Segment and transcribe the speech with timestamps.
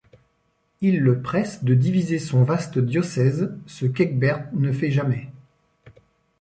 [0.81, 5.29] Il le presse de diviser son vaste diocèse, ce qu'Ecgberht ne fait jamais.